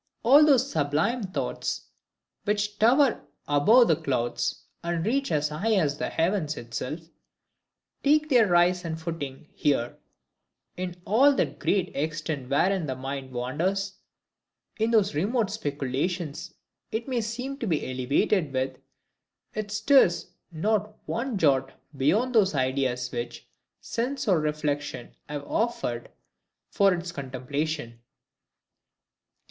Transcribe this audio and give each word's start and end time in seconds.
All 0.23 0.43
those 0.43 0.67
sublime 0.71 1.21
thoughts 1.25 1.89
which 2.45 2.79
tower 2.79 3.21
above 3.47 3.87
the 3.87 3.95
clouds, 3.95 4.63
and 4.83 5.05
reach 5.05 5.31
as 5.31 5.49
high 5.49 5.73
as 5.75 5.99
heaven 5.99 6.45
itself, 6.45 7.01
take 8.03 8.27
their 8.27 8.47
rise 8.47 8.83
and 8.83 8.99
footing 8.99 9.47
here: 9.53 9.95
in 10.75 10.99
all 11.05 11.35
that 11.35 11.59
great 11.59 11.95
extent 11.95 12.49
wherein 12.49 12.87
the 12.87 12.95
mind 12.95 13.31
wanders, 13.31 13.93
in 14.79 14.89
those 14.89 15.13
remote 15.13 15.51
speculations 15.51 16.51
it 16.91 17.07
may 17.07 17.21
seem 17.21 17.59
to 17.59 17.67
be 17.67 17.85
elevated 17.87 18.51
with, 18.51 18.79
it 19.53 19.69
stirs 19.69 20.31
not 20.51 20.97
one 21.07 21.37
jot 21.37 21.73
beyond 21.95 22.33
those 22.33 22.55
ideas 22.55 23.11
which 23.11 23.47
SENSE 23.81 24.27
or 24.27 24.39
REFLECTION 24.39 25.11
have 25.29 25.43
offered 25.43 26.09
for 26.71 26.91
its 26.91 27.11
contemplation. 27.11 27.99